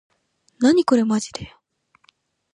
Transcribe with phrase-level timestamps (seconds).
[0.59, 1.53] なにこれまじで